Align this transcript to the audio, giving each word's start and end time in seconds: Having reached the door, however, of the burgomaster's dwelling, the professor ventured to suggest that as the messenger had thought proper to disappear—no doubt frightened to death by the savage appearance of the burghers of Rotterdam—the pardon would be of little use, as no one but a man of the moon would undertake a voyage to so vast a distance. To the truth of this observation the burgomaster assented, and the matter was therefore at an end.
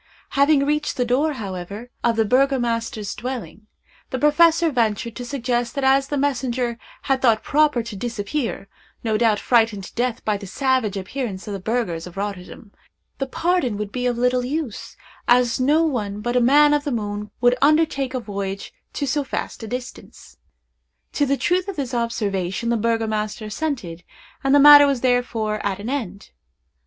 Having 0.29 0.65
reached 0.65 0.97
the 0.97 1.05
door, 1.05 1.33
however, 1.33 1.91
of 2.03 2.15
the 2.15 2.25
burgomaster's 2.25 3.13
dwelling, 3.13 3.67
the 4.09 4.17
professor 4.17 4.71
ventured 4.71 5.15
to 5.15 5.23
suggest 5.23 5.75
that 5.75 5.83
as 5.83 6.07
the 6.07 6.17
messenger 6.17 6.79
had 7.03 7.21
thought 7.21 7.43
proper 7.43 7.83
to 7.83 7.95
disappear—no 7.95 9.15
doubt 9.19 9.39
frightened 9.39 9.83
to 9.83 9.93
death 9.93 10.25
by 10.25 10.37
the 10.37 10.47
savage 10.47 10.97
appearance 10.97 11.45
of 11.47 11.53
the 11.53 11.59
burghers 11.59 12.07
of 12.07 12.17
Rotterdam—the 12.17 13.27
pardon 13.27 13.77
would 13.77 13.91
be 13.91 14.07
of 14.07 14.17
little 14.17 14.43
use, 14.43 14.97
as 15.27 15.59
no 15.59 15.83
one 15.85 16.19
but 16.19 16.35
a 16.35 16.41
man 16.41 16.73
of 16.73 16.83
the 16.83 16.91
moon 16.91 17.29
would 17.39 17.55
undertake 17.61 18.15
a 18.15 18.19
voyage 18.19 18.73
to 18.93 19.05
so 19.05 19.21
vast 19.21 19.61
a 19.61 19.67
distance. 19.67 20.37
To 21.13 21.27
the 21.27 21.37
truth 21.37 21.67
of 21.67 21.75
this 21.75 21.93
observation 21.93 22.69
the 22.69 22.75
burgomaster 22.75 23.45
assented, 23.45 24.03
and 24.43 24.55
the 24.55 24.59
matter 24.59 24.87
was 24.87 25.01
therefore 25.01 25.63
at 25.63 25.77
an 25.77 25.91
end. 25.91 26.31